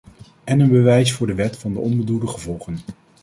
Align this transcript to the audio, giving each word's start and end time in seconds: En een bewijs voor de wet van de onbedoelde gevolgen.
En 0.43 0.59
een 0.59 0.69
bewijs 0.71 1.11
voor 1.13 1.27
de 1.27 1.33
wet 1.33 1.57
van 1.57 1.73
de 1.73 1.79
onbedoelde 1.79 2.27
gevolgen. 2.27 2.77